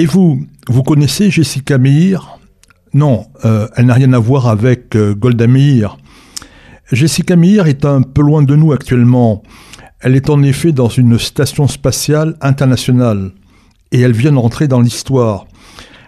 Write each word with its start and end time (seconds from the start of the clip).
Et 0.00 0.06
vous, 0.06 0.46
vous 0.66 0.82
connaissez 0.82 1.30
Jessica 1.30 1.76
Meir? 1.76 2.38
Non, 2.94 3.26
euh, 3.44 3.68
elle 3.76 3.84
n'a 3.84 3.92
rien 3.92 4.14
à 4.14 4.18
voir 4.18 4.48
avec 4.48 4.96
euh, 4.96 5.14
Golda 5.14 5.46
Meir. 5.46 5.98
Jessica 6.90 7.36
Meir 7.36 7.66
est 7.66 7.84
un 7.84 8.00
peu 8.00 8.22
loin 8.22 8.42
de 8.42 8.56
nous 8.56 8.72
actuellement. 8.72 9.42
Elle 10.00 10.16
est 10.16 10.30
en 10.30 10.42
effet 10.42 10.72
dans 10.72 10.88
une 10.88 11.18
station 11.18 11.68
spatiale 11.68 12.34
internationale 12.40 13.32
et 13.92 14.00
elle 14.00 14.14
vient 14.14 14.32
d'entrer 14.32 14.68
dans 14.68 14.80
l'histoire. 14.80 15.46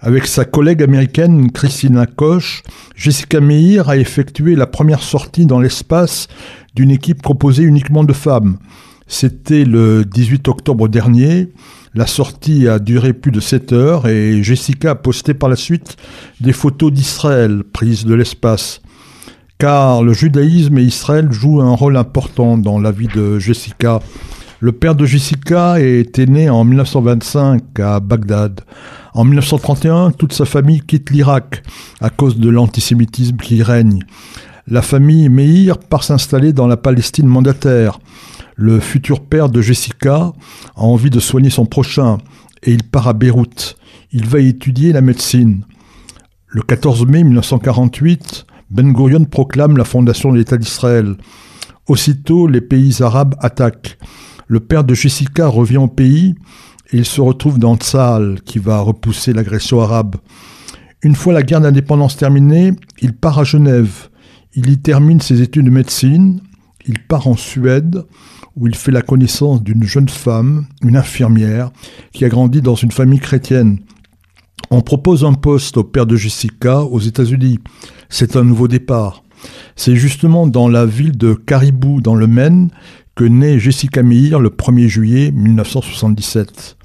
Avec 0.00 0.26
sa 0.26 0.44
collègue 0.44 0.82
américaine 0.82 1.50
Christina 1.50 2.04
Koch, 2.04 2.64
Jessica 2.94 3.40
Meir 3.40 3.88
a 3.88 3.96
effectué 3.96 4.54
la 4.54 4.66
première 4.66 5.02
sortie 5.02 5.46
dans 5.46 5.60
l'espace 5.60 6.28
d'une 6.74 6.90
équipe 6.90 7.22
composée 7.22 7.62
uniquement 7.62 8.04
de 8.04 8.12
femmes. 8.12 8.58
C'était 9.08 9.64
le 9.64 10.04
18 10.04 10.46
octobre 10.48 10.86
dernier. 10.86 11.48
La 11.94 12.06
sortie 12.06 12.68
a 12.68 12.78
duré 12.78 13.14
plus 13.14 13.32
de 13.32 13.40
7 13.40 13.72
heures 13.72 14.06
et 14.06 14.42
Jessica 14.42 14.90
a 14.90 14.94
posté 14.94 15.32
par 15.32 15.48
la 15.48 15.56
suite 15.56 15.96
des 16.40 16.52
photos 16.52 16.92
d'Israël 16.92 17.64
prises 17.64 18.04
de 18.04 18.14
l'espace. 18.14 18.82
Car 19.56 20.04
le 20.04 20.12
judaïsme 20.12 20.78
et 20.78 20.82
Israël 20.82 21.32
jouent 21.32 21.62
un 21.62 21.74
rôle 21.74 21.96
important 21.96 22.58
dans 22.58 22.78
la 22.78 22.92
vie 22.92 23.08
de 23.08 23.38
Jessica. 23.38 24.00
Le 24.60 24.72
père 24.72 24.94
de 24.94 25.06
Jessica 25.06 25.80
était 25.80 26.26
né 26.26 26.50
en 26.50 26.64
1925 26.64 27.80
à 27.80 28.00
Bagdad. 28.00 28.60
En 29.14 29.24
1931, 29.24 30.10
toute 30.10 30.34
sa 30.34 30.44
famille 30.44 30.82
quitte 30.82 31.10
l'Irak 31.10 31.62
à 32.00 32.10
cause 32.10 32.38
de 32.38 32.50
l'antisémitisme 32.50 33.38
qui 33.38 33.62
règne. 33.62 34.04
La 34.68 34.82
famille 34.82 35.30
Meir 35.30 35.78
part 35.78 36.04
s'installer 36.04 36.52
dans 36.52 36.66
la 36.66 36.76
Palestine 36.76 37.26
mandataire. 37.26 37.98
Le 38.60 38.80
futur 38.80 39.24
père 39.24 39.48
de 39.48 39.62
Jessica 39.62 40.32
a 40.76 40.82
envie 40.82 41.08
de 41.08 41.20
soigner 41.20 41.48
son 41.48 41.64
prochain 41.64 42.18
et 42.62 42.72
il 42.72 42.82
part 42.82 43.08
à 43.08 43.12
Beyrouth. 43.14 43.76
Il 44.12 44.26
va 44.26 44.40
étudier 44.40 44.92
la 44.92 45.00
médecine. 45.00 45.64
Le 46.48 46.60
14 46.60 47.06
mai 47.06 47.24
1948, 47.24 48.46
Ben 48.70 48.92
Gurion 48.92 49.24
proclame 49.24 49.76
la 49.76 49.84
fondation 49.84 50.32
de 50.32 50.38
l'État 50.38 50.58
d'Israël. 50.58 51.16
Aussitôt, 51.86 52.46
les 52.46 52.60
pays 52.60 53.00
arabes 53.00 53.36
attaquent. 53.38 53.96
Le 54.48 54.60
père 54.60 54.84
de 54.84 54.92
Jessica 54.92 55.46
revient 55.46 55.78
au 55.78 55.88
pays 55.88 56.34
il 56.92 57.04
se 57.04 57.20
retrouve 57.20 57.58
dans 57.58 57.76
Tzal, 57.76 58.40
qui 58.44 58.58
va 58.58 58.80
repousser 58.80 59.34
l'agression 59.34 59.80
arabe. 59.80 60.16
Une 61.02 61.14
fois 61.14 61.34
la 61.34 61.42
guerre 61.42 61.60
d'indépendance 61.60 62.16
terminée, 62.16 62.72
il 63.02 63.14
part 63.14 63.38
à 63.38 63.44
Genève. 63.44 64.08
Il 64.54 64.70
y 64.70 64.78
termine 64.78 65.20
ses 65.20 65.42
études 65.42 65.66
de 65.66 65.70
médecine. 65.70 66.40
Il 66.86 66.98
part 66.98 67.28
en 67.28 67.36
Suède, 67.36 68.04
où 68.58 68.66
il 68.66 68.74
fait 68.74 68.90
la 68.90 69.02
connaissance 69.02 69.62
d'une 69.62 69.84
jeune 69.84 70.08
femme, 70.08 70.66
une 70.82 70.96
infirmière, 70.96 71.70
qui 72.12 72.24
a 72.24 72.28
grandi 72.28 72.60
dans 72.60 72.74
une 72.74 72.90
famille 72.90 73.20
chrétienne. 73.20 73.78
On 74.70 74.80
propose 74.80 75.24
un 75.24 75.34
poste 75.34 75.76
au 75.76 75.84
père 75.84 76.06
de 76.06 76.16
Jessica 76.16 76.82
aux 76.82 76.98
États-Unis. 76.98 77.58
C'est 78.08 78.36
un 78.36 78.44
nouveau 78.44 78.68
départ. 78.68 79.22
C'est 79.76 79.96
justement 79.96 80.46
dans 80.46 80.68
la 80.68 80.84
ville 80.84 81.16
de 81.16 81.34
Caribou, 81.34 82.00
dans 82.00 82.16
le 82.16 82.26
Maine, 82.26 82.70
que 83.14 83.24
naît 83.24 83.60
Jessica 83.60 84.02
Meir 84.02 84.40
le 84.40 84.50
1er 84.50 84.88
juillet 84.88 85.30
1977. 85.30 86.76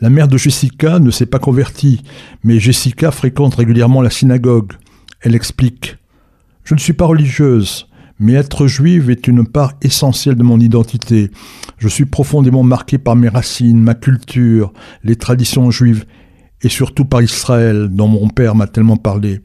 La 0.00 0.10
mère 0.10 0.28
de 0.28 0.36
Jessica 0.36 0.98
ne 0.98 1.10
s'est 1.10 1.26
pas 1.26 1.38
convertie, 1.38 2.02
mais 2.42 2.58
Jessica 2.58 3.10
fréquente 3.10 3.54
régulièrement 3.54 4.02
la 4.02 4.10
synagogue. 4.10 4.72
Elle 5.20 5.34
explique 5.34 5.96
Je 6.64 6.74
ne 6.74 6.80
suis 6.80 6.92
pas 6.92 7.06
religieuse, 7.06 7.86
mais 8.18 8.34
être 8.34 8.66
juive 8.66 9.10
est 9.10 9.26
une 9.26 9.46
part 9.46 9.74
essentielle 9.82 10.36
de 10.36 10.42
mon 10.42 10.60
identité. 10.60 11.30
Je 11.78 11.88
suis 11.88 12.06
profondément 12.06 12.62
marquée 12.62 12.98
par 12.98 13.16
mes 13.16 13.28
racines, 13.28 13.80
ma 13.80 13.94
culture, 13.94 14.72
les 15.02 15.16
traditions 15.16 15.70
juives, 15.70 16.04
et 16.62 16.68
surtout 16.68 17.04
par 17.04 17.22
Israël, 17.22 17.88
dont 17.90 18.08
mon 18.08 18.28
père 18.28 18.54
m'a 18.54 18.66
tellement 18.66 18.96
parlé. 18.96 19.40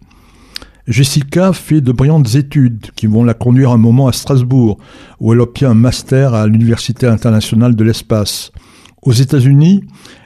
Jessica 0.88 1.54
fait 1.54 1.82
de 1.82 1.92
brillantes 1.92 2.34
études 2.34 2.90
qui 2.96 3.06
vont 3.06 3.24
la 3.24 3.36
conduire 3.36 3.72
un 3.72 3.78
moment 3.78 4.08
à 4.08 4.12
Strasbourg, 4.12 4.80
où 5.20 5.34
elle 5.34 5.42
obtient 5.42 5.72
un 5.72 5.76
master 5.76 6.34
à 6.34 6.48
l'Université 6.48 7.06
internationale 7.06 7.76
de 7.76 7.84
l'espace. 7.84 8.52
Aux 9.04 9.12
États-Unis, 9.12 9.84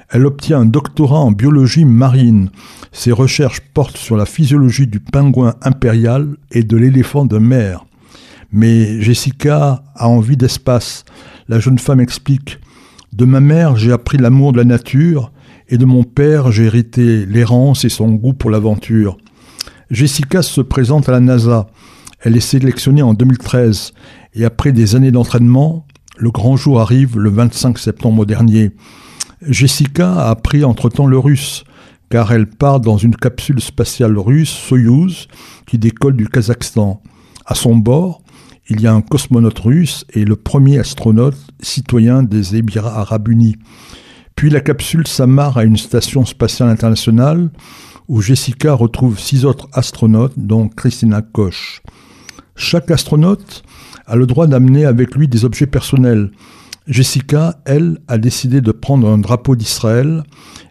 elle 0.10 0.26
obtient 0.26 0.60
un 0.60 0.66
doctorat 0.66 1.20
en 1.20 1.32
biologie 1.32 1.86
marine. 1.86 2.50
Ses 2.92 3.12
recherches 3.12 3.62
portent 3.74 3.98
sur 3.98 4.16
la 4.16 4.26
physiologie 4.26 4.88
du 4.88 5.00
pingouin 5.00 5.56
impérial 5.64 6.38
et 6.52 6.64
de 6.64 6.78
l'éléphant 6.78 7.26
de 7.26 7.40
mer. 7.40 7.84
Mais 8.54 9.02
Jessica 9.02 9.84
a 9.96 10.08
envie 10.08 10.38
d'espace. 10.38 11.06
La 11.50 11.60
jeune 11.60 11.80
femme 11.80 12.00
explique 12.00 12.60
De 13.12 13.26
ma 13.26 13.40
mère, 13.40 13.76
j'ai 13.76 13.92
appris 13.92 14.20
l'amour 14.20 14.52
de 14.54 14.60
la 14.60 14.64
nature, 14.64 15.32
et 15.70 15.80
de 15.80 15.86
mon 15.86 16.04
père, 16.04 16.52
j'ai 16.52 16.66
hérité 16.66 17.26
l'errance 17.26 17.84
et 17.84 17.90
son 17.90 18.12
goût 18.12 18.34
pour 18.34 18.52
l'aventure. 18.52 19.18
Jessica 19.90 20.44
se 20.44 20.62
présente 20.62 21.10
à 21.10 21.14
la 21.14 21.20
NASA. 21.20 21.66
Elle 22.20 22.38
est 22.38 22.42
sélectionnée 22.42 23.02
en 23.02 23.16
2013, 23.16 23.92
et 24.36 24.46
après 24.46 24.72
des 24.72 24.96
années 24.96 25.12
d'entraînement, 25.12 25.88
le 26.18 26.30
grand 26.30 26.56
jour 26.56 26.80
arrive 26.80 27.18
le 27.18 27.32
25 27.32 27.80
septembre 27.80 28.24
dernier. 28.28 28.72
Jessica 29.42 30.14
a 30.14 30.30
appris 30.30 30.64
entre-temps 30.64 31.08
le 31.08 31.18
russe, 31.18 31.64
car 32.12 32.32
elle 32.32 32.46
part 32.48 32.80
dans 32.80 32.98
une 32.98 33.16
capsule 33.16 33.62
spatiale 33.62 34.20
russe 34.20 34.52
Soyouz 34.52 35.28
qui 35.66 35.80
décolle 35.80 36.16
du 36.16 36.30
Kazakhstan. 36.30 37.02
À 37.46 37.56
son 37.56 37.76
bord, 37.76 38.23
il 38.70 38.82
y 38.82 38.88
a 38.88 38.94
un 38.94 39.02
cosmonaute 39.02 39.60
russe 39.60 40.06
et 40.14 40.26
le 40.26 40.36
premier 40.36 40.80
astronaute 40.80 41.38
citoyen 41.62 42.24
des 42.24 42.56
Émirats 42.56 43.00
arabes 43.00 43.28
unis. 43.28 43.58
Puis 44.36 44.50
la 44.50 44.62
capsule 44.62 45.08
s'amarre 45.08 45.58
à 45.58 45.64
une 45.64 45.78
station 45.78 46.26
spatiale 46.26 46.70
internationale 46.70 47.50
où 48.08 48.22
Jessica 48.22 48.74
retrouve 48.74 49.20
six 49.20 49.46
autres 49.46 49.70
astronautes, 49.74 50.34
dont 50.38 50.68
Christina 50.68 51.22
Koch. 51.22 51.82
Chaque 52.56 52.92
astronaute 52.92 53.64
a 54.06 54.16
le 54.16 54.26
droit 54.26 54.48
d'amener 54.48 54.86
avec 54.86 55.16
lui 55.16 55.28
des 55.28 55.46
objets 55.46 55.68
personnels, 55.68 56.32
Jessica, 56.88 57.62
elle, 57.64 58.00
a 58.10 58.18
décidé 58.18 58.60
de 58.60 58.72
prendre 58.72 59.08
un 59.08 59.18
drapeau 59.18 59.56
d'Israël 59.56 60.24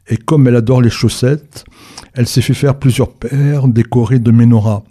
et 0.09 0.19
comme 0.19 0.47
elle 0.47 0.57
adore 0.57 0.83
les 0.83 0.91
chaussettes, 0.91 1.65
elle 2.13 2.27
s'est 2.27 2.43
fait 2.43 2.55
faire 2.55 2.79
plusieurs 2.79 3.15
paires 3.15 3.67
décorées 3.67 4.19
de 4.19 4.31
menorah. 4.31 4.85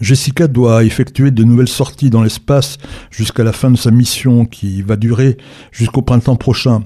Jessica 0.00 0.48
doit 0.48 0.84
effectuer 0.84 1.30
de 1.30 1.44
nouvelles 1.44 1.68
sorties 1.68 2.10
dans 2.10 2.22
l'espace 2.22 2.78
jusqu'à 3.10 3.44
la 3.44 3.52
fin 3.52 3.70
de 3.70 3.76
sa 3.76 3.90
mission 3.90 4.44
qui 4.44 4.82
va 4.82 4.96
durer 4.96 5.36
jusqu'au 5.70 6.02
printemps 6.02 6.36
prochain. 6.36 6.84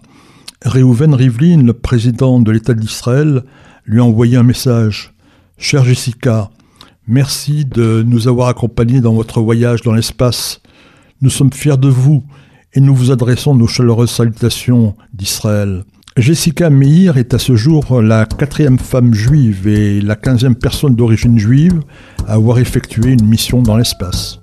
Reuven 0.65 1.15
Rivlin, 1.15 1.63
le 1.63 1.73
président 1.73 2.41
de 2.41 2.51
l'État 2.51 2.75
d'Israël, 2.75 3.45
lui 3.87 4.01
a 4.01 4.05
envoyé 4.05 4.37
un 4.37 4.43
message. 4.43 5.15
Chère 5.57 5.85
Jessica, 5.85 6.51
merci 7.07 7.65
de 7.65 8.05
nous 8.07 8.29
avoir 8.29 8.49
accompagnés 8.49 9.01
dans 9.01 9.15
votre 9.15 9.41
voyage 9.41 9.83
dans 9.83 9.93
l'espace. 9.93 10.61
Nous 11.23 11.31
sommes 11.31 11.53
fiers 11.53 11.79
de 11.79 11.89
vous 11.89 12.25
et 12.75 12.81
nous 12.81 12.95
vous 12.95 13.11
adressons 13.11 13.55
nos 13.55 13.67
chaleureuses 13.67 14.11
salutations 14.11 14.95
d'Israël. 15.15 15.85
Jessica 16.19 16.69
Meir 16.69 17.17
est 17.17 17.33
à 17.33 17.39
ce 17.39 17.55
jour 17.55 18.03
la 18.03 18.27
quatrième 18.27 18.81
femme 18.81 19.15
juive 19.15 19.69
et 19.69 20.01
la 20.01 20.17
quinzième 20.17 20.57
personne 20.57 20.97
d'origine 20.97 21.39
juive 21.39 21.81
à 22.27 22.33
avoir 22.33 22.59
effectué 22.59 23.13
une 23.13 23.25
mission 23.25 23.63
dans 23.63 23.77
l'espace. 23.77 24.41